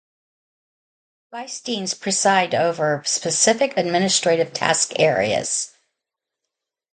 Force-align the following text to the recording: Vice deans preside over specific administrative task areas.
Vice 1.29 1.61
deans 1.61 1.93
preside 1.93 2.55
over 2.55 3.03
specific 3.05 3.77
administrative 3.77 4.51
task 4.51 4.93
areas. 4.99 5.73